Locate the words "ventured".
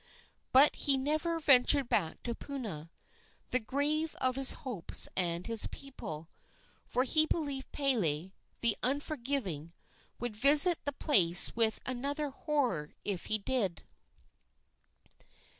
1.39-1.87